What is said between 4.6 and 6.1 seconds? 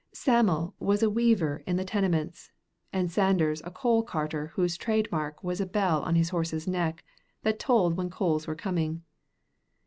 trade mark was a bell